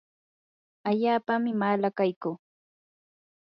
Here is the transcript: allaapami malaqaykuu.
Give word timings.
allaapami 0.89 1.51
malaqaykuu. 1.59 2.35